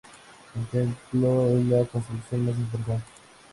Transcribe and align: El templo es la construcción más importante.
El 0.55 0.65
templo 0.65 1.47
es 1.55 1.63
la 1.67 1.85
construcción 1.85 2.43
más 2.47 2.57
importante. 2.57 3.05